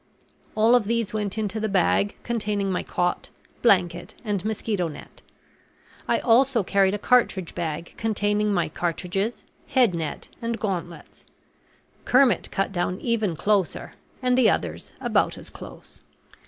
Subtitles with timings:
[0.55, 3.29] All of these went into the bag containing my cot,
[3.61, 5.21] blanket, and mosquito net.
[6.07, 11.27] I also carried a cartridge bag containing my cartridges, head net, and gauntlets.
[12.03, 13.93] Kermit cut down even closer;
[14.23, 16.01] and the others about as close.